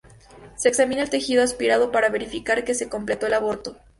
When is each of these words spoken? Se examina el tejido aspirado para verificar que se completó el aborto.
Se 0.55 0.67
examina 0.67 1.03
el 1.03 1.11
tejido 1.11 1.43
aspirado 1.43 1.91
para 1.91 2.09
verificar 2.09 2.63
que 2.63 2.73
se 2.73 2.89
completó 2.89 3.27
el 3.27 3.35
aborto. 3.35 3.77